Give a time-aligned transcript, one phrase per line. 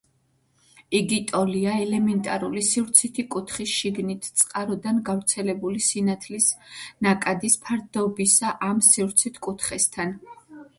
[0.99, 6.49] იგი ტოლია ელემენტარული სივრცითი კუთხის შიგნით წყაროდან გავრცელებული სინათლის
[7.09, 10.21] ნაკადის ფარდობისა ამ სივრცით კუთხესთან.